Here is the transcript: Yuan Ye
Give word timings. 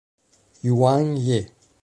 Yuan 0.67 1.13
Ye 1.29 1.39